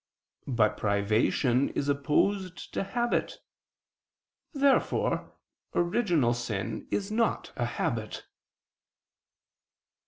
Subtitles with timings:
[0.47, 3.37] But privation is opposed to habit.
[4.51, 5.33] Therefore
[5.75, 8.25] original sin is not a habit.